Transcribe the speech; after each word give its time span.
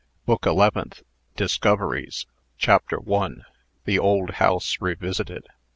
BOOK 0.25 0.47
ELEVENTH. 0.47 1.03
DISCOVERIES. 1.35 2.25
CHAPTER 2.57 2.97
I. 3.13 3.29
THE 3.85 3.99
OLD 3.99 4.31
HOUSE 4.31 4.77
REVISITED. 4.81 5.45